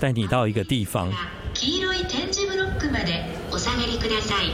[0.00, 1.10] 带你到一个地方。
[1.54, 4.50] 黄色い点字ブロックまでお下がりください。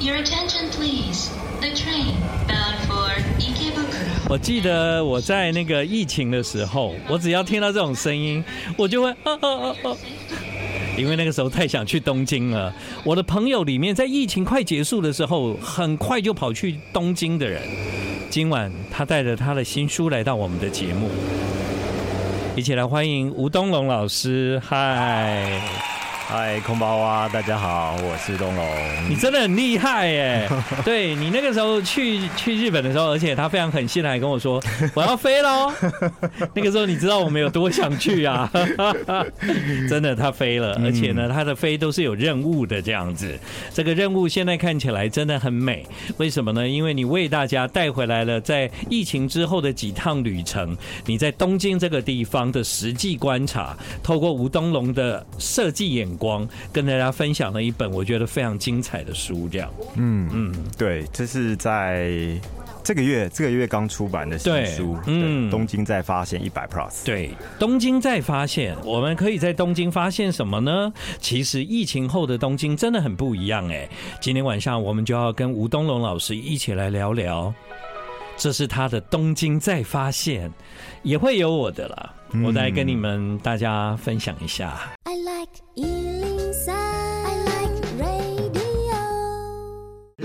[0.00, 1.30] Your attention, please.
[1.60, 2.14] The train
[2.46, 3.82] bound for 池袋。
[4.28, 8.44] 我记得我在那个疫情的时候，我只要听到这种声音，
[8.76, 9.96] 我就会啊啊啊啊！
[10.96, 12.72] 因为那个时候太想去东京了。
[13.02, 17.62] 我的朋友里面，在疫情快结束的时候，很快就跑去东京的人，
[18.30, 21.10] 今晚他带着他的新书来到我们的节目。
[22.55, 25.59] 一起来欢迎吴东龙老师，嗨，
[26.35, 28.65] 嗨，空包蛙，大家好，我是东龙。
[29.07, 30.49] 你真的很厉害耶！
[30.83, 34.59] 对，你那个时候去去日本的时候，而且他非常狠心的还跟我说
[34.95, 35.71] 我要飞喽。
[36.55, 38.49] 那个时候你知道我们有多想去啊？
[39.87, 43.39] 真的，他飞了，而且呢，他的飞都是有任务的这样子。
[43.71, 45.85] 这个任务现在看起来真的很美，
[46.17, 46.67] 为什么呢？
[46.67, 50.75] 因为你为大家带回来了在疫情之后的几趟旅程，
[51.05, 56.22] 你在东京这个地方的实际观察，透过吴东龙的设计眼光，
[56.71, 59.71] 跟大家分享了一本我觉得非常精彩的书，这样。
[59.95, 62.11] 嗯嗯，对，这是在
[62.83, 67.05] 这个月这个月刚出版的新书，嗯，东京再发现一百 plus。
[67.05, 70.91] 对，东京再发现，我们可以在东京发现什么呢？
[71.19, 73.87] 其实疫情后的东京真的很不一样哎。
[74.19, 77.53] 今天晚上我们就要跟吴东龙老师一起来聊聊，
[78.35, 80.51] 这是他的东京再发现，
[81.03, 82.13] 也会有我的啦。
[82.43, 84.91] 我再跟你们大家分享一下。
[85.03, 86.12] I like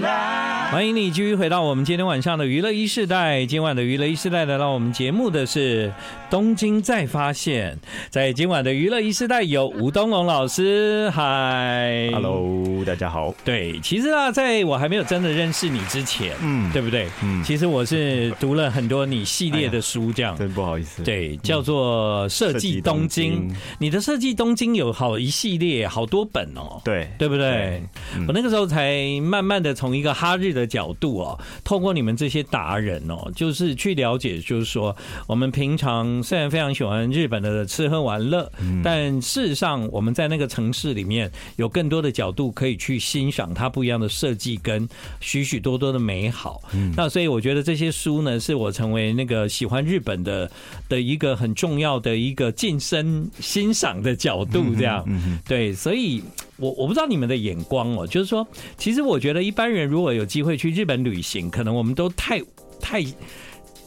[0.09, 0.38] life.
[0.71, 3.47] 欢迎你继续回到我们今天晚上的娱乐一世代。
[3.47, 5.91] 今晚的娱乐一世代来到我们节目的是
[6.29, 7.79] 东京再发现。
[8.11, 13.35] 在今晚的娱乐一世代有吴东龙老师，嗨，Hello，大家好。
[13.47, 17.09] 对，其实啊，在我还没有真的认识你之前，嗯，对不对？
[17.23, 21.03] 嗯，其实我是读了很多你系列的书，这样，真不好意思。
[21.03, 23.51] 对，叫做设计东京。
[23.79, 26.83] 你的设计东京有好一系列，好多本哦。
[26.85, 27.83] 对，对不对？
[28.27, 34.95] 我那个时候才慢慢的从一个哈日的角度哦，透过你们这些达人哦，就是去了解，就是说
[35.27, 38.51] 我们平常虽然非常喜欢日本的吃喝玩乐，
[38.83, 44.89] 但事实上我们在那个城市里面有更多的角度可以去欣赏它不一样的设计跟
[45.21, 46.61] 许许多多的美好。
[46.97, 50.51] 那所以我觉得这些书呢，是我成为那个喜欢日本的
[50.89, 54.75] 的一个很重要的一个晋升欣赏的角度。
[54.75, 55.05] 这样，
[55.47, 56.23] 对，所以。
[56.59, 58.47] 我我不知道你们的眼光哦，就是说，
[58.77, 62.41] 其实我觉得一般人如果有机会去日本旅行，可能我们都太
[62.81, 63.05] 太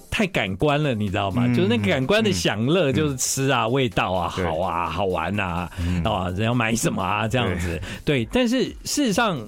[0.10, 1.48] 太感官了，你知道吗？
[1.54, 5.70] 就是那感官的享乐，就是吃啊、味道啊、好啊、好玩啊，
[6.04, 7.82] 啊，人要买什么啊，这样子。
[8.04, 9.40] 对，但是事实上，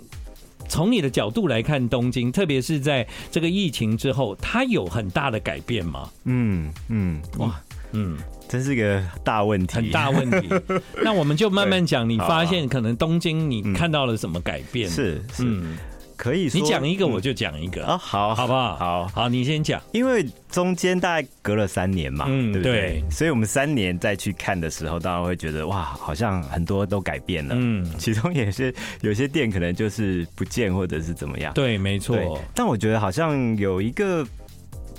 [0.70, 6.10] 从你的角度来看，东京，特别是在这个疫情之后，它有很大的改变吗？
[6.24, 7.62] 嗯嗯，哇，
[7.94, 8.18] 嗯。
[8.50, 10.48] 真是个大问题，很大问题。
[11.02, 12.08] 那我们就慢慢讲。
[12.08, 14.88] 你发现可能东京，你看到了什么改变？
[14.88, 15.76] 是，嗯，
[16.16, 17.98] 可以说你讲一个，我就讲一个啊。
[17.98, 18.76] 好，好不好？
[18.76, 19.82] 好好，你先讲。
[19.92, 23.04] 因为中间大概隔了三年嘛，对不对？
[23.10, 27.56] 所以我们三年再去看的时候，当然会觉得哇，好像很多都改变了。
[27.58, 28.72] 嗯，其中也是
[29.02, 31.52] 有些店可能就是不见，或者是怎么样。
[31.56, 32.40] 对，没错。
[32.54, 34.24] 但我觉得好像有一个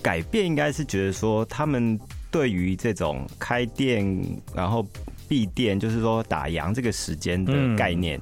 [0.03, 1.97] 改变，应该是觉得说他们。
[2.34, 4.05] 对于这种开店
[4.53, 4.84] 然后
[5.28, 8.21] 闭店，就是说打烊这个时间的概念，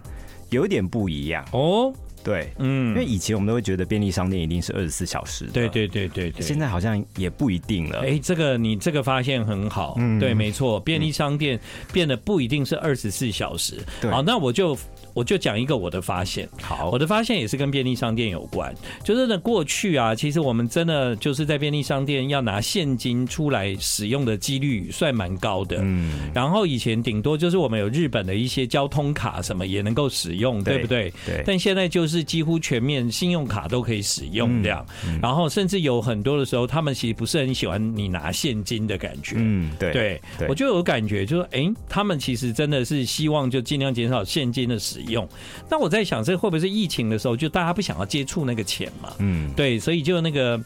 [0.51, 1.91] 有点不一样哦。
[2.23, 8.01] 对，嗯，因为以前我们都会觉得便利商店一定是二十四小时对对对对，现在好像也不一定了。
[8.01, 11.59] 哎，这个你这个发现很好，嗯，对，没错，便利商店
[11.91, 13.81] 变得不一定是二十四小时。
[14.11, 14.77] 好，那我就。
[15.15, 18.75] 我就讲一个我的发现，好，我的发现也是跟便利商店有关，
[19.05, 31.13] 就是呢，过去啊，其实我们真的就是在便利商店要拿现金出来使用的几率算蛮高的，嗯，然后以前顶多就是我们有日本的一些交通卡什么也能够使用，对不对？
[31.27, 31.43] 对。
[31.45, 34.85] 但现在就是几乎全面信用卡都可以使用这样，
[35.21, 45.02] 然后甚至有很多的时候，他们其实不是很喜欢你拿现金的感觉，嗯，对对，我就有感觉，就是哎，他们其实真的是希望就尽量减少现金的使用。
[45.03, 45.29] 用，
[45.69, 49.13] 那我在想，这会不会是疫情的时候，就大家不想要接触那个钱嘛？
[49.19, 50.61] 嗯，对，所以就那个。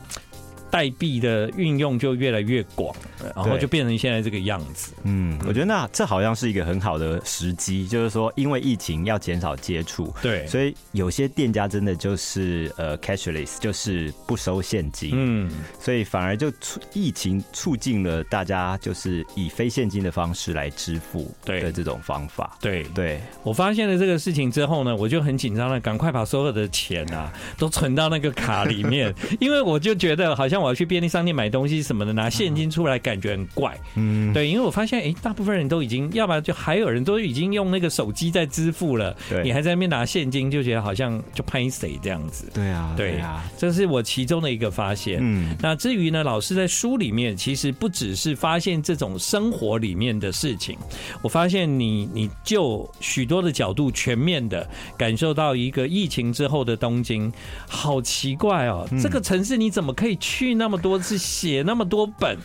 [0.70, 2.94] 代币的运用就越来越广，
[3.34, 4.92] 然后就变成现在这个样子。
[5.04, 15.12] 嗯，我觉得那这好像是一个很好的时机，就是说，因为疫情要减少接触，对，所以有些店家真的就是呃 cashless，就是不收现金。
[15.14, 22.58] 嗯，所以反而就促疫情促进了大家就是以非现金的方式来支付的这种方法。
[22.60, 30.55] 对对，对我发现了这个事情之后呢，我就很紧张了，赶快把所有的钱啊都存到那个卡里面， 因为我就觉得好像。
[30.56, 33.78] 像我要去便利商店买东西什么的，拿现金出来感觉很怪。
[33.94, 42.50] 嗯，对，因为我发现，哎，大部分人都已经，要不然就还有人都已经用那个手机在支付了，对，你还在那边拿现金，就觉得好像就拍谁这样子。
[42.54, 45.18] 对啊，对啊，这是我其中的一个发现。
[45.20, 50.78] 嗯，那至于呢，老师在书里面其实不只是发现这种生活里面的事情，
[51.20, 54.66] 我发现你你就许多的角度全面的
[54.96, 57.30] 感受到一个疫情之后的东京，
[57.68, 62.38] 好奇怪哦，这个城市你怎么可以去那么多次，写那么多本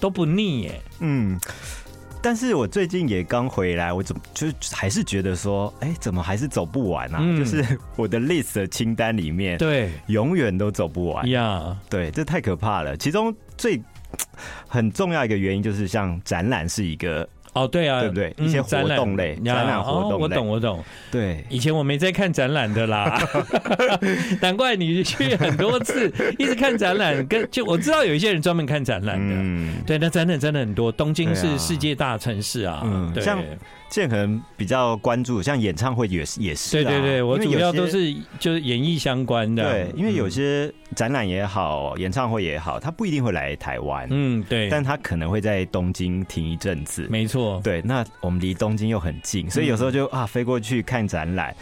[0.00, 0.80] 都不腻耶？
[1.00, 1.38] 嗯，
[2.22, 7.20] 但是我最近也刚回来，我怎么就还是觉得说，哎，怎么还是走不完啊？
[7.36, 7.64] 就是
[7.96, 11.76] 我的 list 的清单里面，对，永远都走不完呀。
[11.88, 12.96] 对，这太可怕了。
[12.96, 13.82] 其中最
[14.68, 17.28] 很重要一个原因就是，像展览是一个。
[17.54, 18.34] 哦，对啊，对不对？
[18.38, 20.84] 一些活动类，展览活动哦，我懂，我懂。
[21.10, 23.18] 对，以前我没在看展览的啦，
[24.42, 27.26] 难怪你去很多次， 一直看展览。
[27.26, 30.90] 跟就我知道有一些人专门看展览的，嗯，对，那展览真的很多。
[30.92, 33.22] 东京是世界大城市啊，嗯，对。
[33.94, 36.72] 现在可能比较关注，像演唱会也是也是。
[36.72, 39.62] 对对对，我主要都是就是演艺相关的。
[39.62, 44.08] 对，因为有些展览也好，演唱会也好，他不一定会来台湾。
[44.10, 44.68] 嗯，对。
[44.68, 47.06] 但他可能会在东京停一阵子。
[47.08, 47.60] 没错。
[47.62, 51.54] 对，那我们离东京又很近，所以有时候就啊飞过去看展览。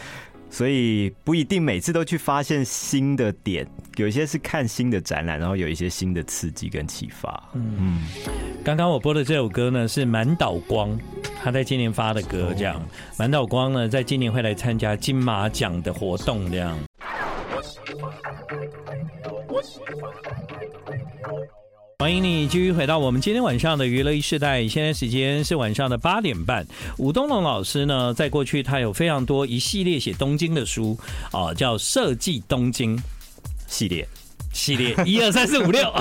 [0.52, 3.66] 所以不一定每次都去发现新的点，
[3.96, 7.43] 有一些是看新的展览，然后有一些新的刺激跟启发。
[7.54, 8.02] 嗯，
[8.62, 10.94] 刚刚我播的这首歌呢是满岛光，
[11.43, 12.78] 他在今年发的歌，这样。
[13.16, 16.78] 满岛光呢在今年会来参加金马奖的活动，这样。
[22.02, 26.66] 欢迎你继续回到我们今天晚上的娱乐一时代，现在时间是晚上的八点半。
[26.99, 30.99] 吴东龙老师呢，在过去他有非常多一系列写东京的书
[31.31, 32.96] 啊，叫《设计东京》
[33.69, 34.04] 系列。
[34.52, 35.93] 系列一二三四五六，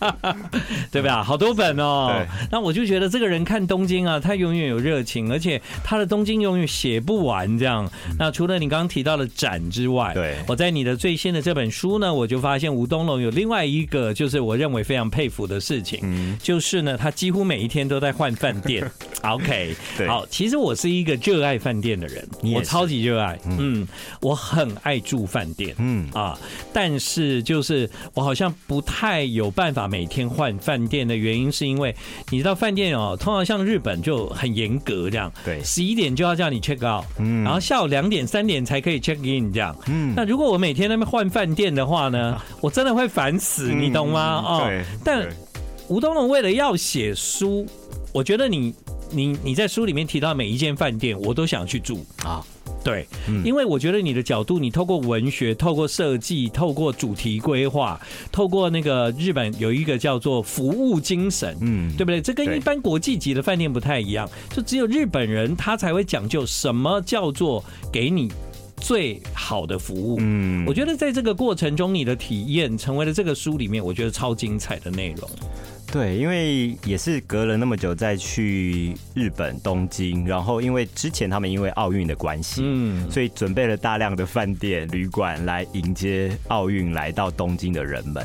[0.92, 1.22] 对吧？
[1.22, 2.24] 好多本哦。
[2.50, 7.58] 那我就觉得这个人看东京啊，他永远有热情，而且他的东京永远写不完。
[7.58, 7.90] 这样。
[8.18, 18.88] 那除了你刚刚提到的展之外，对，我在你的最新的这本书呢，我就发现吴东龙有另外一个，就是我认为非常佩服的事情，嗯，就是呢，他几乎每一天都在换饭店。
[19.22, 20.06] OK，对。
[20.06, 23.38] 好，其实我是一个热爱饭店的人，我超级热爱。
[23.46, 23.86] 嗯，
[24.20, 25.74] 我很爱住饭店。
[25.78, 26.38] 嗯啊，
[26.74, 27.69] 但是就是。
[27.70, 31.94] 是我好像不太有办法每天换饭店的原因，是因为
[32.30, 44.42] 你知道饭店哦，通常像日本就很严格这样，对，十一点就要叫你 check out，嗯，然后下午两点三点才可以 check in 这样，嗯，那如果我每天那边换饭店的话呢，我真的会烦死，你懂吗？
[44.44, 45.28] 哦，对，但
[45.88, 47.64] 吴东龙为了要写书，
[48.12, 48.74] 我觉得你
[49.10, 52.04] 你你在书里面提到每一间饭店，我都想去住。
[52.24, 52.44] 啊。
[52.82, 53.06] 对，
[53.44, 58.00] 因为我觉得你的角度，你透过文学、透过设计、透过主题规划、
[58.32, 62.20] 透过那个日本有一个叫做服务精神，嗯，对不对？
[62.22, 67.62] 这跟一般国际级的饭店不太一样，就只有日本人他才会讲究什么叫做
[67.92, 68.32] 给你
[68.76, 70.16] 最好的服务。
[70.20, 75.28] 嗯，我觉得在这个过程中，你的体验成为了这个书里面我觉得超精彩的内容。
[75.92, 88.24] 对，因为也是隔了那么久再去日本东京，然后因为之前他们因为奥运的关系，嗯，所以准备了大量的饭店旅馆来迎接奥运来到东京的人们，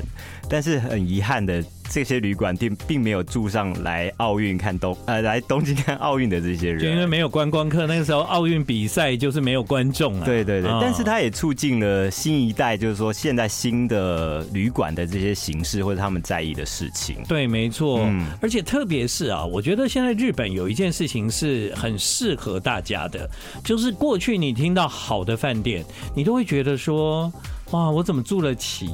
[0.49, 1.63] 但是很遗憾的。
[1.87, 10.25] 这些旅馆并并没有住上来奥运看东呃来东京看奥运的这些人，就因为没有观光客，那个时候奥运比赛就是没有观众啊。
[10.25, 17.17] 对对对，但是它也促进了新一代，就是说现在新的旅馆的这些形式或者他们在意的事情。
[17.27, 17.99] 对，没错。
[18.01, 23.29] 嗯，而且特别是啊，我觉得现在日本有一件事情是很适合大家的，
[23.63, 27.31] 就是过去你听到好的饭店，你都会觉得说。
[27.71, 28.89] 哇，我怎么住得起？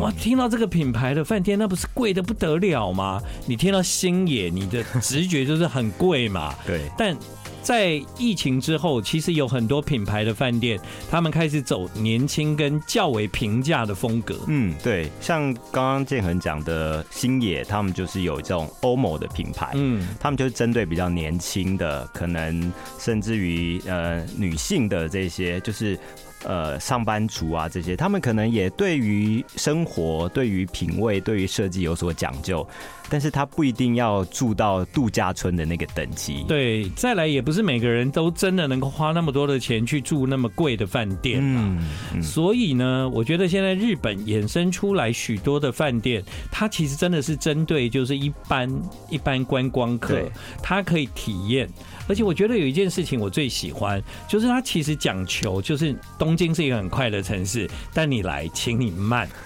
[0.00, 3.22] 哇，听到这个品牌的饭店，那不是贵的不得了吗？
[3.46, 6.54] 你听到星野，你的直觉就是很贵嘛。
[6.66, 6.80] 对。
[6.98, 7.16] 但
[7.62, 14.36] 在疫情之后，其实有很多品牌的饭店，他们开始走年轻跟较为平价的风格。
[14.46, 15.08] 嗯，对。
[15.20, 19.72] 像刚刚建恒讲的星野，他们就是有这种 OMO 的品牌。
[19.74, 25.96] 嗯，他们就是针对比较年轻的，可能甚至于呃女性的这些，就是。
[26.44, 32.66] 呃，上班族啊，这些他们可能也对于生活、对于品味、对于设计有所讲究，
[33.08, 36.44] 但是他不一定要住到度假村的那个等级。
[36.46, 41.42] 对，再来也不是每个人都真的能够花那么多的钱去住那么贵的饭店啊。
[41.44, 42.22] 嗯，嗯。
[42.22, 48.70] 所以呢，我觉得现在日本衍生出来许多的饭店，它其实真的是针对就是一般
[49.10, 50.22] 一般观光客，
[50.62, 51.68] 他可以体验。
[52.08, 59.28] 而且我觉得有一件事情我最喜欢，就是它其实讲求就是东京是一个很快的城市，但你来，请你慢。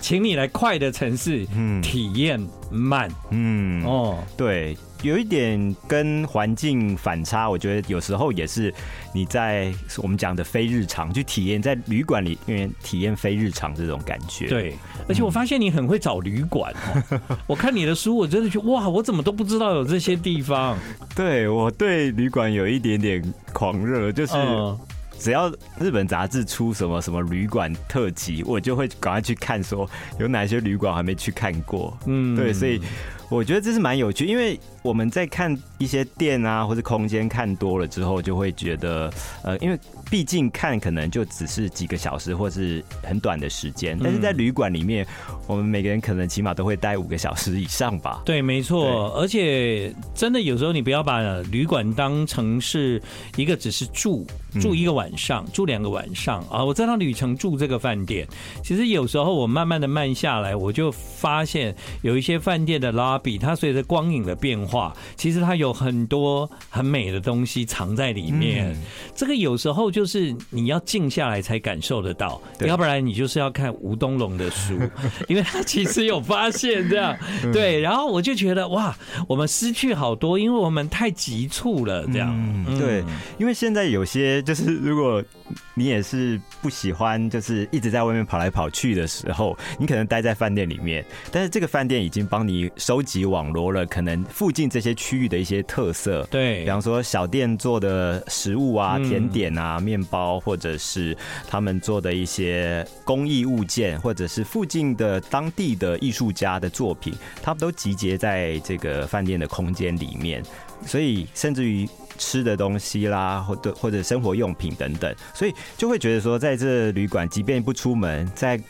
[0.00, 2.40] 请你来快的城市，嗯，体验
[2.70, 4.76] 慢，嗯，哦，对。
[5.02, 8.72] 有一点跟环境反差，我觉得有时候也是
[9.14, 14.46] 你在我们讲的非日常去体验，在旅馆里面体验非日常这种感觉。
[14.48, 14.74] 对，
[15.08, 16.70] 而且我发现你很会找旅馆
[17.08, 17.38] 哦。
[17.46, 20.78] 我看你的书，我真的觉得哇，我怎么都不知道有这些地方。
[21.16, 23.22] 对，我对旅馆有一点点
[23.54, 24.34] 狂热，就是
[25.20, 31.96] 只要日本杂志出什么什么旅馆特辑，我就会赶快去看，说有哪些旅馆还没去看过。
[32.06, 32.80] 嗯，对，所以。
[33.30, 39.12] 我觉得这是蛮有趣，因为我们在看一些店啊或者空间看多了之后，就会觉得，
[39.44, 39.78] 呃，因为
[40.10, 45.06] 毕竟看可能就只是几个小时或是很短的时间，但是在旅馆里面，
[45.46, 48.22] 我们每个人可能起码都会待五个小时以上吧。
[48.24, 51.20] 对，没错，而且真的有时候你不要把
[51.52, 53.00] 旅馆当成是
[53.36, 54.26] 一个只是住
[54.60, 56.64] 住一个晚上，住两个晚上啊。
[56.64, 58.26] 我在趟旅程住这个饭店，
[58.64, 63.10] 其实有时候我慢慢的慢下来，我就发现有一些饭店的拉。
[63.22, 68.72] 比它随着光影的变化，其实它有很多很美的东西藏在里面。
[68.72, 68.76] 嗯、
[69.16, 74.78] 这个有时候就是你要静下来才感受得到，要不然你就是要看吴东龙的书，
[75.26, 77.16] 因为他其实有发现这样。
[77.52, 78.96] 对，然后我就觉得哇，
[79.26, 82.06] 我们失去好多，因为我们太急促了。
[82.12, 82.32] 这样，
[82.68, 83.02] 嗯、对，
[83.38, 85.20] 因为现在有些就是如果。
[85.74, 91.04] 你也是不喜欢，就是一直在外面跑来跑去的时候，你可能待在饭店里面。
[91.32, 101.16] 但是这个饭店已经帮你收集网罗了，可能附近这些区域的一些特色，对，比方说小店做的食物啊、甜点啊、面包，或者是
[101.48, 110.42] 他们做的一些工艺物件，或者是附近的当地的艺术家的作品，他们都集结在这个饭店的空间里面，
[110.86, 111.88] 所以甚至于。
[112.22, 118.60] 吃的东西啦，或者或者生活用品等等，所以就会觉得说，在这旅馆，即便不出门，在。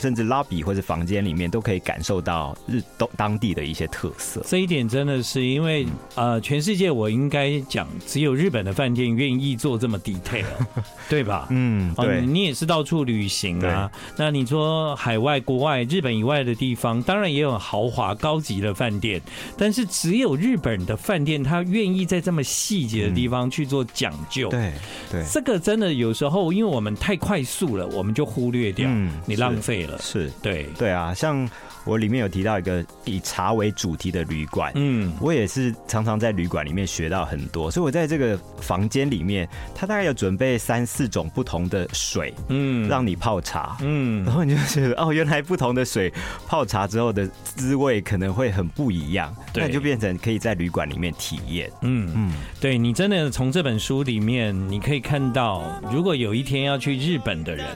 [0.00, 4.42] 甚至 lobby 或者房间里面都可以感受到日东当地的一些特色。
[4.46, 10.44] 这一点真的是因为呃，全世界我应该讲只有日本的饭店愿意做这么 detail，
[11.08, 11.46] 对吧？
[11.50, 12.20] 嗯，对。
[12.22, 19.20] 你也是到处旅行啊，那你说海外、国外、日本以外的地方，当然也有豪华高级的饭店，
[19.56, 24.48] 但是只有日本的饭店，他愿意在这么细节的地方去做讲究。
[24.48, 24.72] 对
[25.10, 28.88] 对，这个真的有时候因为我们太快速了，我们就忽略掉，
[29.26, 29.89] 你浪费了。
[29.98, 31.48] 是对对啊，像。
[31.84, 46.12] 我里面有提到一个以茶为主题的旅馆，嗯，我也是常常在旅馆里面学到很多，所以我在这个房间里面，它大概有准备三四种不同的水，嗯，让你泡茶，嗯，然后你就觉得哦，原来不同的水
[46.46, 52.10] 泡茶之后的滋味可能会很不一样，对，那就变成可以在旅馆里面体验，嗯。
[52.14, 57.66] 嗯，对，你真的从这本书里面你可以看到，如果有一天要去日本的人，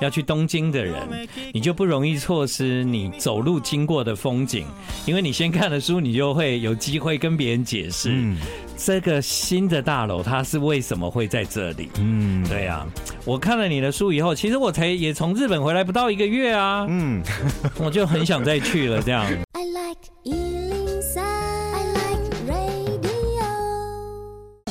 [0.00, 0.94] 要去东京的人，
[1.52, 4.66] 你就不容易错失你走路经过的风景，
[5.06, 8.36] 因为你先看了书，你就会有机会跟别人解释，嗯，
[8.76, 11.90] 这个新的大楼它是为什么会在这里。
[11.98, 12.86] 嗯，对啊，
[13.24, 17.22] 我看了你的书以后，其实我才也从日本回来不到一个月啊，嗯，
[17.78, 19.24] 我就很想再去了，这样。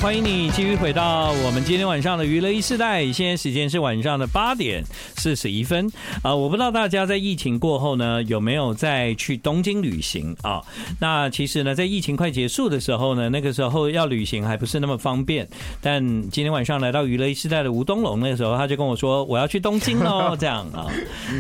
[0.03, 4.83] 欢迎你继续回到我们今天晚上的娱乐一世代，现在时间是晚上的八点
[5.15, 5.89] 四十一分
[6.21, 6.35] 啊！
[6.35, 10.61] 我不知道大家在疫情过后呢，有没有再去东京旅行啊？
[10.99, 15.47] 那其实呢，在疫情快结束的时候呢，那个时候要旅行还不是那么方便。
[15.79, 20.85] 但今天晚上来到娱乐一世代的吴东龙，那个时候他就跟我说：“我要去东京喽！” 这样啊，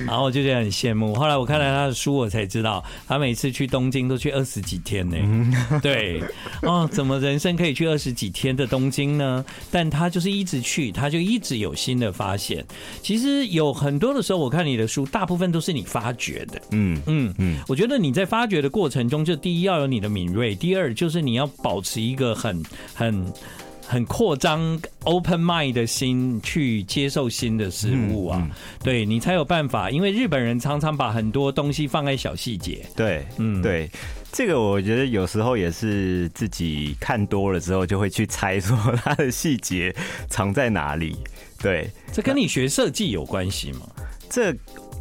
[0.07, 1.13] 然后我就觉得很羡慕。
[1.15, 5.17] 后来我看了他的书，我才知道他每次去东京都去二十几天呢。
[5.83, 6.23] 对
[6.61, 8.52] 哦，怎么人生可以去二十几天？
[8.55, 12.65] 的东京呢，但他就是一直去，他就一直有新的发现。
[13.01, 16.61] 其实有很多的时候，我看你的书，大部分都是你发掘的。
[16.71, 23.33] 嗯嗯嗯，我觉得你在发掘的过程中，就第一要有你的敏锐，第二就是你要保持一个很很
[23.85, 28.49] 很扩张 open mind 的心去接受新的事物啊。
[28.83, 32.85] 对，你才有办法，因为日本人常常把很多东西放在小细节。
[32.95, 33.89] 对，嗯，对。
[34.33, 39.95] 这个我觉得有时候也是自己看多了之后，就会去猜说它的细节
[40.27, 41.15] 藏在哪里。
[41.61, 43.81] 对，这跟你学设计有关系吗？
[44.27, 44.51] 这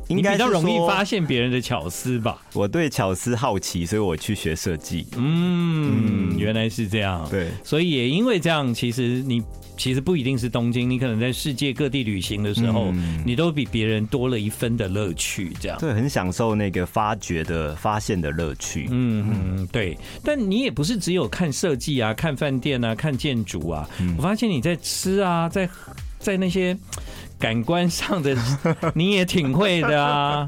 [0.08, 2.42] 应该比较容易发现别人的巧思吧。
[2.52, 5.06] 我对巧思好奇，所以我去学设计。
[5.16, 7.26] 嗯，原来是这样。
[7.30, 9.42] 对，所以也因为这样，其实你。
[9.76, 15.78] 其实不一定是东京，你可能在世界各地旅行的时候，嗯、你都比别人多了一分的乐趣，这样。
[15.80, 18.88] 对，很享受那个发掘的、发现的乐趣。
[18.90, 19.96] 嗯嗯，对。
[20.22, 23.88] 但你也不是只有看设计啊、看饭店啊、看建筑啊。
[24.00, 25.68] 嗯、我发现你在吃啊，在
[26.18, 26.76] 在那些
[27.38, 28.36] 感官上的
[28.94, 30.46] 你也挺会的啊，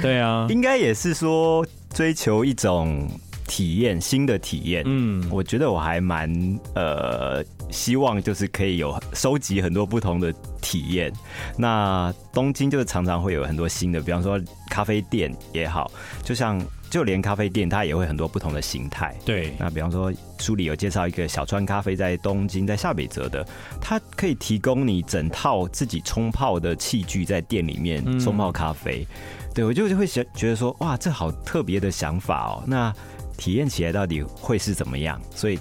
[0.00, 3.06] 对啊，应该也是说追求一种
[3.46, 4.82] 体验，新的体验。
[4.86, 6.30] 嗯，我觉得我还蛮
[6.74, 11.12] 呃，希望就是可以有收集很多不同的体验。
[11.56, 15.90] 那东京就是常常会有很多新的，比方说咖啡店也好，
[16.22, 16.60] 就像。
[16.90, 19.12] 就连咖啡店，它也会很多不同的形态。
[19.24, 23.44] 对，那比方说书里有介绍一个小川咖啡在东京，在下北泽的，
[23.80, 29.04] 它可以提供你整套自己冲泡的器具，在店里面冲泡咖啡。
[29.10, 32.62] 嗯、对，我就会想觉得说，哇，这好特别的想法哦。
[32.64, 32.94] 那
[33.36, 35.20] 体验起来到底会是怎么样？
[35.34, 35.58] 所以。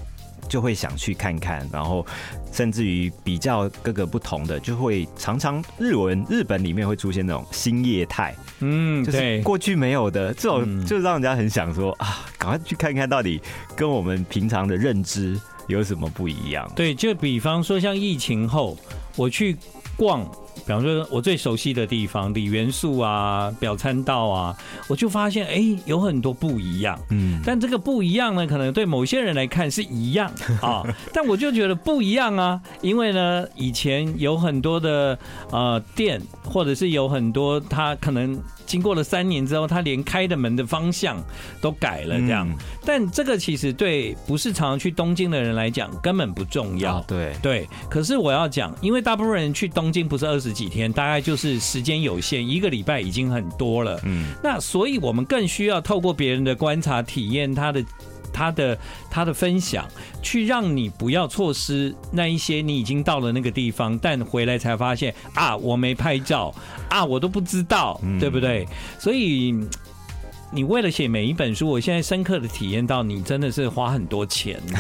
[0.50, 2.06] 就会想去看看，然后
[2.52, 13.42] 甚至于比较各个不同的，就会常常日文日本里面会出现那种新业态，嗯，就是过去没有的这种，就让人家很想说啊，赶快去看看到底
[13.74, 16.70] 跟我们平常的认知有什么不一样。
[16.76, 18.78] 对，就比方说像疫情后，
[19.16, 19.58] 我去
[19.96, 20.30] 逛。
[20.66, 27.00] 比方说，我最熟悉的地方，李元素啊，表参道啊，我就发现，哎、欸，有很多不一样。
[27.10, 35.18] 嗯，但这个不一样呢，可能对某些人来看是一样啊， 但我就觉得不一样啊，因为呢，以前有很多的
[35.52, 38.40] 呃店，或者是有很多他可能。
[38.74, 41.24] 经过了三年之后，他连开的门的方向
[41.62, 42.52] 都改了，这样。
[42.84, 47.00] 但这个其实对不是常常去东京的人来讲根本不重要。
[47.08, 47.70] 对对。
[47.88, 54.02] 可是我要讲，因为大部分人去东京不是二十几天，大概就是时间有限，一个礼拜已经很多了。
[54.06, 54.34] 嗯。
[54.42, 57.86] 那所以我们更需要透过别人的观察、体验他的。
[58.34, 58.78] 他的
[59.10, 59.88] 他的分享，
[60.22, 66.54] 去让你不要错失那一些你已经到了那个地方，但回来才发现啊，我没拍照
[66.90, 68.68] 啊，我都不知道，对不对？
[69.00, 69.56] 所以
[70.52, 74.78] 你为了写每一本书，我现在深刻的体验到，你真的是花很多钱的。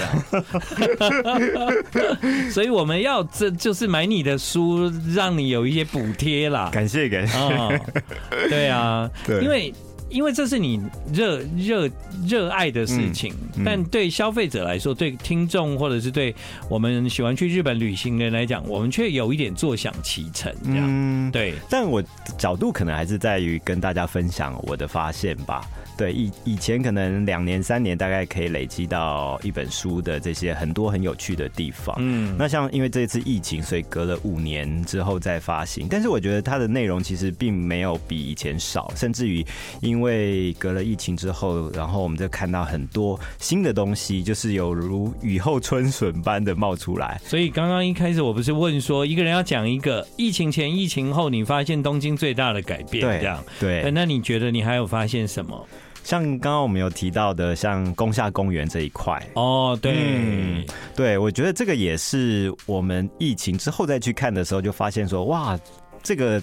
[2.52, 6.70] 所以我们要这就是买你的书，让你有一些补贴啦。
[6.72, 7.38] 感谢感谢。
[7.38, 7.80] 哦，
[8.50, 9.74] 对啊，对，因为。
[10.14, 10.80] 因为这是你
[11.12, 11.90] 热热
[12.28, 16.34] 热爱的事情，嗯嗯、但对消费者来说，对听众或者是对
[16.70, 20.86] 我们喜欢去日本旅行的人来讲，我们却有一点坐享其成这样。
[20.88, 21.56] 嗯，对。
[21.70, 22.02] 但我
[22.38, 25.68] 角度可能还是在于跟大家分享我的发现吧。
[25.98, 31.96] 对，以以前可能两年三年大概可以累积到一本书的这些很多很有趣的地方。
[32.00, 35.88] 嗯，那像因为这次疫情，所以隔了五年之后再发行。
[35.90, 39.46] 但是我觉得它的内容其实并没有比以前少，甚至于
[39.82, 47.22] 因为隔了疫情之后，然后我们就看到很多新的东西，就是有如雨后春笋般的冒出来。
[47.24, 53.82] 所以刚刚一开始我不是问说，一个人要讲一个疫情前、疫情后，你发现东京最大的改变，这样对？
[53.84, 53.92] 对。
[53.92, 55.68] 那你觉得你还有发现什么？
[56.04, 65.58] 像刚刚我们有提到的，像宫下公园这一块哦，对、嗯，对，我觉得这个也是我们疫情之后再去看的时候，就发现说，哇，
[66.04, 66.42] 这个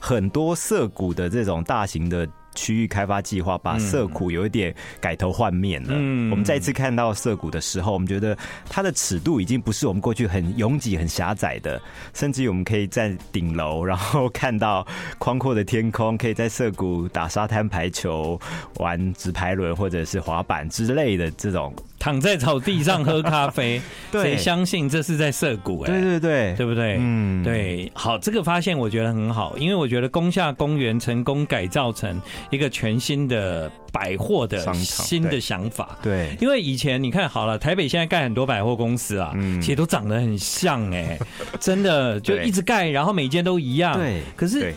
[0.00, 2.26] 很多涩谷的这种大型的。
[2.56, 5.90] 区域开发计划把涩谷有一点改头换面了。
[5.92, 8.36] 嗯，我们再次看到涩谷的时候，我们觉得
[8.68, 11.80] 它的尺度已经不是我们过去很拥挤、很狭窄的，
[12.14, 14.84] 甚至于我们可以在顶楼，然后看到
[15.18, 18.40] 宽阔的天空，可以在涩谷打沙滩排球、
[18.78, 21.72] 玩直排轮或者是滑板之类的这种。
[22.06, 25.80] 躺在草地上喝咖啡， 谁相信这是在涉谷？
[25.80, 26.98] 哎，对对对，对不对？
[27.00, 27.90] 嗯，对。
[27.94, 35.98] 好，这个发现我觉得很好，因为我觉得宫下公园成功改造成一个全新的百货的新的想法。
[36.00, 41.18] 对，因为以前你看好了，台北现在盖很多百货公司啊，嗯，其实都长得很像，哎，
[41.58, 43.98] 真的就 一直盖，然后每间都一样。
[43.98, 44.72] 对，可是。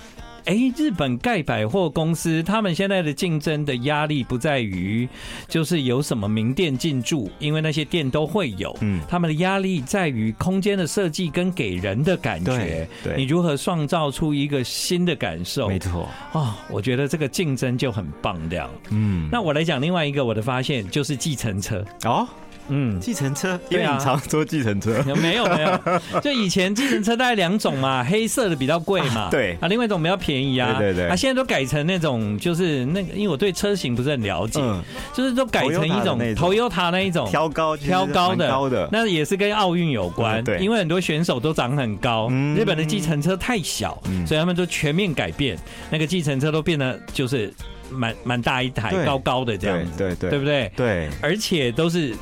[0.49, 5.07] 哎，日本盖百货公司，他们现在的竞争的压力不在于
[5.47, 8.75] 就是有什么名店进驻，因为那些店都会有。
[8.81, 12.57] 嗯，他们的压力在于空间的设计跟给人的感觉。
[12.57, 15.67] 对，对，你如何创造出一个新的感受？
[15.67, 16.09] 没错。
[16.31, 18.67] 哦，我觉得这个竞争就很棒，这样。
[18.89, 21.85] 嗯，那我来讲另外一个我的发现，就是计程车。
[22.05, 22.27] 哦。
[22.69, 26.19] 嗯，计程车，因为你常坐计程车， 没有没有？
[26.21, 29.57] 就以前计程车大概两种嘛， 黑色的比较贵嘛，对。
[29.59, 34.61] 啊，另外一种比较便宜啊，对对对，啊，现在都改成那种就是那个，因为我对车型不是很了解，
[35.13, 38.49] 就是都改成一种 Toyota 那一种挑高挑高的。
[38.49, 45.57] 高的，那也是跟奥运有关，对，因为很多选手都长很高，日本的计程车太小，所以他们就全面改变，
[45.89, 47.53] 那个计程车都变得就是
[47.91, 50.71] 蛮蛮大一台高高的这样子，对对，对不对？
[50.75, 52.15] 对，而且都是。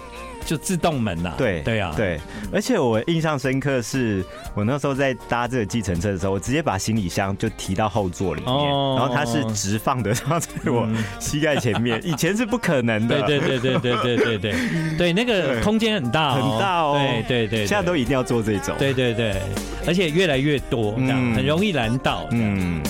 [0.48, 1.36] 就自动门呐。
[1.38, 2.20] 对对啊，对。
[2.52, 10.88] 而且我印象深刻是，我那时候在搭这个计程车的时候，我直接把行李箱就提到后座里面，哦、然后它是直放的， 放在我
[11.20, 12.02] 膝盖前面。
[12.08, 13.22] 以前是不可能的。
[13.24, 14.56] 对对对对对对对对
[14.98, 16.98] 对，那个空间很大，很大哦。
[17.28, 18.74] 对对对，现在都一定要做这种。
[18.80, 19.36] 对对对，
[19.86, 22.26] 而且越来越多，这样很容易拦到。
[22.32, 22.82] 嗯。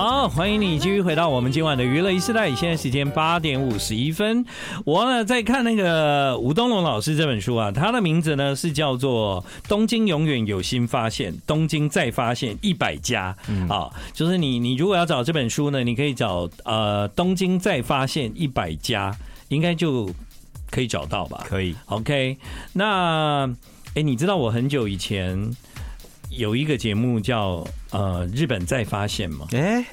[0.00, 2.54] 好，欢迎你继续回到我们今晚的娱乐一时代。
[2.54, 4.46] 现在时间八点五十一分，
[4.84, 13.36] 我呢在看那个吴东龙老师这本书啊，他的名字呢是叫做《东京永远有新发现，东京再发现一百家》
[13.72, 19.10] 啊，就是你你如果要找这本书呢，你可以找呃《东京再发现一百家》，
[19.48, 20.08] 应该就
[20.70, 21.44] 可以找到吧？
[21.48, 21.74] 可以。
[21.86, 22.36] OK，
[22.72, 23.52] 那
[23.96, 25.56] 哎，你知道我很久以前。
[26.38, 29.46] 有一个节目叫呃日本再发现嘛？
[29.52, 29.84] 哎、欸，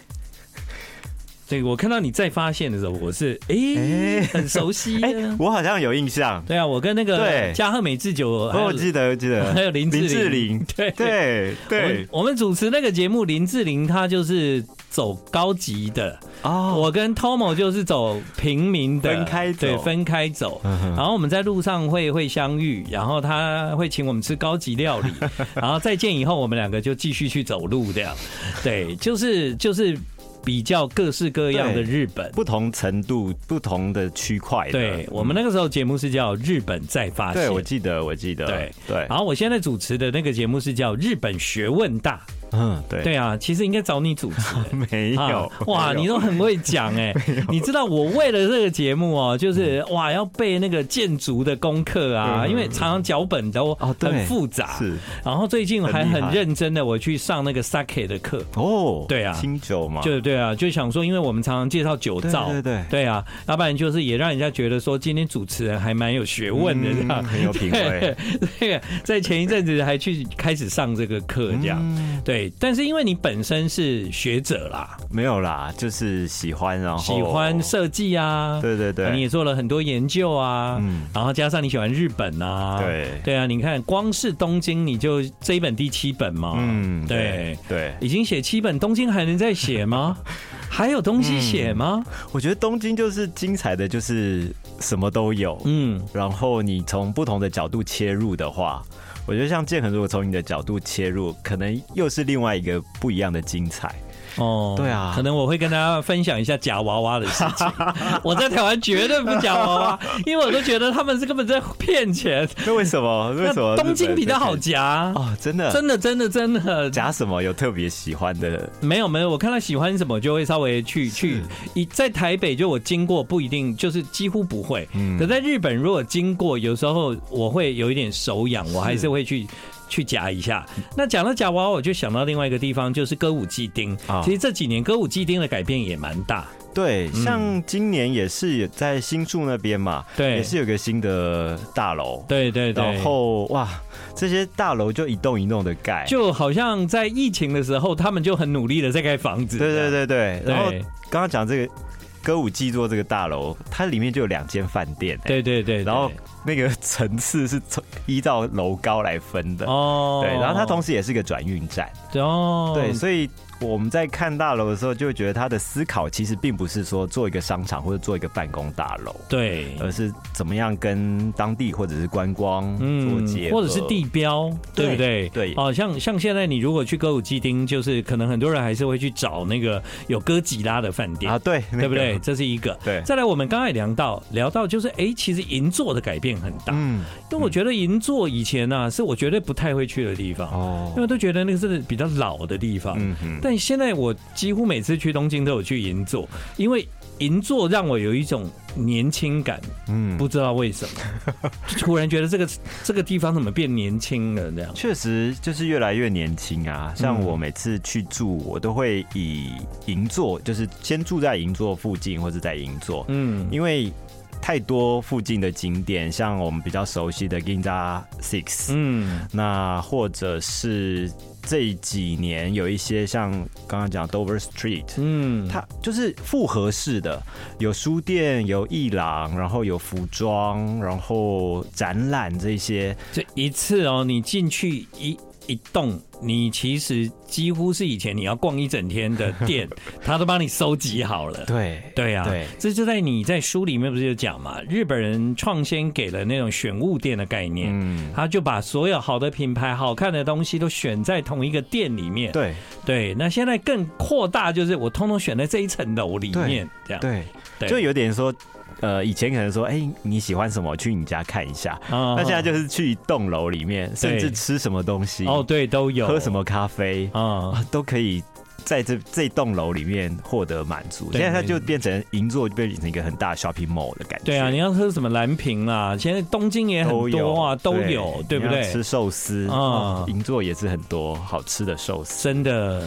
[1.50, 6.44] 对，我看到你再发现的时候，我是哎、欸欸、很熟悉、欸，我好像有印象。
[6.46, 10.92] 对啊，我跟那个加贺美智久，我记得我记得，还有林志玲，对。
[10.92, 14.64] 对对，我们主持那个节目，林志玲她就是
[14.96, 16.18] 走高级的。
[16.42, 20.62] 哦，我跟 Tomo 就是走平民的，分开走，对，分开走。
[20.64, 25.12] 然后我们在路上会会相遇，然后他会请我们吃高级料理，
[25.54, 28.16] 然后再见以后，我们两个就继续去走路这样。
[28.64, 29.98] 对，就是就是
[30.46, 34.72] 比较各式各样的日本，不同程度、不同的区块。
[34.72, 38.46] 对，我们那个时候节目是叫《日本再发现》，对，我记得，我记得。
[38.46, 39.06] 对对。
[39.10, 42.22] 然后我现在主持的那个节目是叫《日本学问大》。
[42.58, 43.02] 嗯，对。
[43.04, 44.56] 对啊，其实应该找你主持，
[44.89, 47.13] 没有哇，你都很会讲 哎，
[47.50, 58.44] 你知道我为了这个节目哦，就是哇要背那个建筑的功课啊，因为常常脚本都很复杂，是，然后最近我还很认真的我去上那个 sake 的课。
[58.56, 63.06] 哦，对啊，清酒嘛，就对啊，就想说，因为我们常常介绍酒造，对对对。
[63.06, 68.15] 啊，要不然就是也让人家觉得说今天主持人还蛮有学问的这样，很有品味，
[68.60, 71.80] 对，在前一阵子还去开始上这个课这样，
[72.24, 72.45] 对。
[72.60, 83.08] 但是因为你本身是学者啦，没有啦，就是喜欢，然后喜欢设计啊，对对对，你也做了很多研究啊，嗯，然后加上你喜欢日本啊，对。
[83.24, 87.58] 对啊，你看光是东京你就这一本第七本嘛，嗯，对。
[87.68, 90.18] 对，已经写七本，东京还能再写吗？
[90.70, 92.04] 还有东西写吗？
[92.32, 98.84] 我觉得东京就是精彩的，就是什么都有，嗯，然后你从不同的角度切入的话。
[99.28, 103.94] 我觉得像建恒，如果从你的角度切入，可能又是另外一个不一样的精彩。
[104.38, 107.67] 哦，对啊，可能我会跟大家分享一下夹娃娃的事情。
[108.24, 112.48] 我在台湾绝对不夹娃娃， 因为我都觉得他们是根本在骗钱。
[112.65, 113.32] 那为什么？
[113.32, 113.76] 为什么？
[113.76, 116.89] 东京比较好夹哦，真的，真的，真的，真的。
[116.89, 117.41] 夹什么？
[117.41, 118.69] 有特别喜欢的？
[118.80, 119.30] 没有，没有。
[119.30, 121.41] 我看他喜欢什么，就会稍微去去。
[121.74, 124.88] 一在台北，就我经过不一定，就是几乎不会。
[124.93, 125.17] 嗯。
[125.17, 129.48] 可在日本，如果经过，有时候我会有一点手痒，我还是会去。
[129.88, 130.65] 去夹一下，
[130.98, 133.98] 那讲到夹娃娃，我就想到另外一个地方，就是歌舞伎町。
[134.24, 136.45] 其实这几年歌舞伎町的改变也蛮大。
[136.74, 142.26] 对，像今年也是在新宿那边嘛，对，也是有个新的大楼。
[142.28, 142.84] 对对对。
[142.84, 143.65] 然后哇，
[144.13, 149.58] 这些大楼就一栋一栋的盖，就好像在疫情的时候，他们就很努力的在盖房子。
[149.58, 150.43] 对对对对。
[150.45, 150.69] 然后
[151.10, 151.74] 刚刚讲这个
[152.21, 155.17] 歌舞伎座这个大楼，它里面就有两间饭店。
[155.24, 155.82] 对对对。
[155.84, 156.12] 然后。
[156.46, 159.66] 那个层次是从依照楼高来分的。
[159.66, 161.92] 哦，对，然后它同时也是个转运站。
[162.16, 163.30] 哦，对，所以。
[163.62, 175.30] 我们在看大楼的时候，就会觉得他的思考其实并不是说做一个商场或者做一个办公大楼，对，而是怎么样跟当地或者是观光做结合，或者是地标，对不对？
[175.30, 182.20] 对，哦，像像现在你如果去歌舞伎町，就是可能很多人还是会去找那个有哥吉拉的饭店啊，对，对不对？
[182.20, 182.78] 这是一个。
[182.84, 190.48] 对，再来，我们刚才聊到聊到，就是哎，其实银座的改变很大，嗯，因为我觉得银座以前呢是我绝对不太会去的地方。
[190.52, 194.16] 哦，因为都觉得那个是比较老的地方，嗯嗯，但现在我。
[194.34, 196.28] 几乎每次去东京都有去银座，
[196.58, 196.86] 因为
[197.20, 202.48] 银座让我有一种年轻感，嗯，不知道为什么， 突然觉得这个
[202.84, 204.52] 这个地方怎么变年轻了？
[204.52, 206.94] 这样确实就是越来越年轻啊！
[206.98, 209.52] 像我每次去住，我都会以
[209.86, 213.92] 银座，就是先住在银座附近，或者在银座，嗯，因为
[214.41, 221.12] 太多附近的景点，像我们比较熟悉的 Ginza Six，嗯，那或者是。
[221.48, 223.32] 这几年有一些像
[223.67, 227.21] 刚刚讲 Dover Street，嗯，它就是复合式的，
[227.60, 232.98] 有书店，有艺廊，然后有服装，然后展览这些。
[233.13, 235.15] 这一次哦，你进去一
[235.48, 239.68] 一栋，你其实几乎是以前你要逛一整天的店，
[240.04, 241.46] 他都帮你收集好了。
[241.46, 244.62] 对对啊，对，这就在你在书里面不是有讲嘛？
[244.70, 252.32] 日本人创先给了那种选物店的概念，嗯，他就把所有好的品牌、好看的东西都选在同一个店里面。
[252.32, 252.54] 对
[252.86, 257.24] 对，那现在更扩大，就是我通通选在这一层楼里面，这样对
[257.60, 258.34] 对，就有点说。
[258.82, 260.75] 呃，以前可能说，哎、欸，你喜欢什么？
[260.75, 261.80] 去你家看一下。
[261.89, 268.21] 那现在就是去一栋楼里面，甚至吃什么东西哦，对，都有喝什么咖啡啊，都可以
[268.65, 271.10] 在这这栋楼里面获得满足。
[271.13, 274.25] 现在它就变成银座，就变成一个很大的 shopping mall 的感觉。
[274.25, 275.95] 对啊，你要喝什么蓝瓶啊？
[275.97, 278.63] 现在东京也很多啊，都有，对不对？
[278.63, 282.84] 吃寿司啊，银座也是很多好吃的寿司，真的。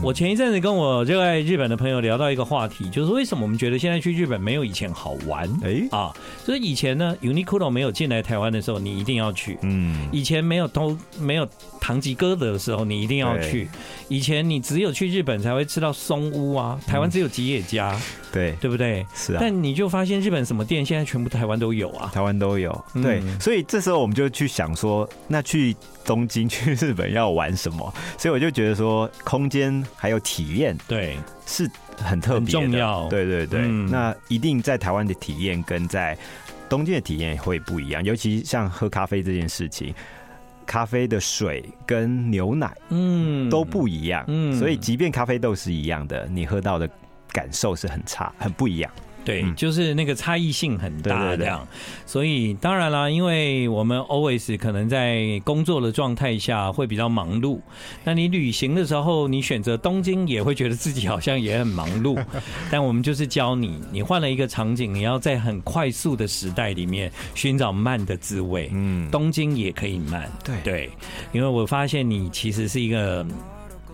[0.00, 5.48] 我前一阵子跟我热爱日本的朋友聊到一个话题，就是为什么我们觉得现在去日本没有以前好玩？
[5.62, 6.12] 哎啊，
[6.46, 9.58] 就是以前呢，Uniqlo 没有进来台湾的时候，你一定要去。
[9.62, 11.46] 嗯，以前没有都没有
[11.82, 13.68] 唐吉诃德的时候，你一定要去。
[14.08, 18.00] 以前你只有去日本才会吃到松屋啊，台湾只有吉野家。
[18.32, 19.04] 对，对不对？
[19.12, 19.38] 是啊。
[19.40, 22.84] 但你就发现日本什么店现在全部台湾都有啊，台湾都有。
[22.94, 27.92] 对，所以这时候我们就去想说，那去东京、去日本要玩什么？
[28.16, 31.16] 所以我就觉得说，空间还有体验，对，
[31.46, 33.08] 是很特别、重要。
[33.08, 36.16] 对对对，那一定在台湾的体验跟在
[36.68, 38.04] 东京的体验会不一样。
[38.04, 39.92] 尤其像喝咖啡这件事情，
[40.66, 44.24] 咖啡的水跟牛奶，嗯，都不一样。
[44.28, 46.88] 嗯，所以即便咖啡豆是一样的，你喝到的。
[47.34, 48.92] 感受是很差，很不一样。
[49.24, 51.66] 对，就是那个差异性很大，这样。
[52.06, 57.60] 所以当然啦，因为我们 always 可能在工作的状态下会比较忙碌。
[58.04, 62.22] 那你旅行的时候，你选择东京也会觉得自己好像也很忙碌。
[62.70, 68.68] 但我们就是教你，你换了一个场景，你要在很快速的时代里面寻找慢的滋味。
[68.72, 70.30] 嗯，东京也可以慢。
[70.44, 70.90] 对对，
[71.32, 73.24] 因为我发现你其实是一个。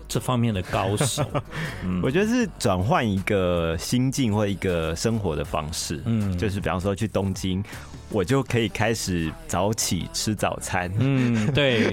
[0.09, 1.23] 这方面的高手，
[1.85, 7.63] 嗯，我觉得是转换一个心境或一个生活的方式，嗯，就是比方说去东京。
[8.11, 10.91] 我就可以开始早起吃早餐。
[10.97, 11.91] 嗯，对，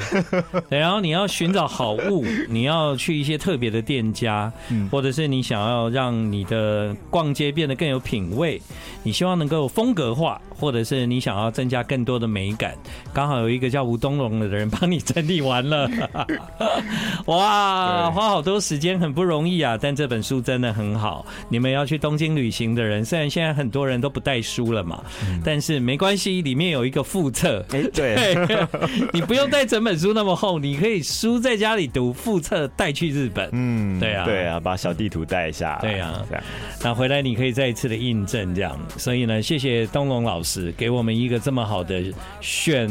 [0.71, 0.81] 对。
[0.81, 4.51] 然后你要寻找好物，你要去一些特别的店家，
[4.91, 8.59] 或者是你想要让你的逛街变得更有品味，
[9.03, 12.75] 你希望能够风格化，或者是你想要增加更多的美感，
[13.13, 15.89] 刚好有一个叫吴东龙的人帮你整理完了。
[17.27, 19.77] 哇，花好多时间，很不容易啊！
[19.81, 21.27] 但这本书真的很好。
[21.49, 25.05] 你们要去东京旅行的人，虽然现在很多人都不带书了嘛，
[25.45, 26.37] 但是没关系。
[26.47, 28.37] 里面有一个附册，哎，对，
[29.13, 36.25] 你不用带整本书那么厚，你可以书在家里读，附册带去日本，嗯，对啊，对啊，把小地图带一下，对啊，
[36.85, 40.46] 那回来你可以再一次的印证这样，所以呢，谢谢东龙老师
[40.77, 42.03] 给我们一个这么好的
[42.41, 42.89] 选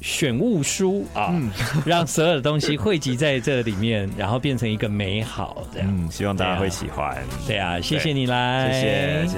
[0.00, 1.50] 选物书啊，嗯、
[1.86, 8.80] 让所有的东西汇集在这里面，然后变成一个美好这样，嗯，希望大家会喜欢，对啊，谢谢你来，谢谢。
[8.80, 9.26] 谢谢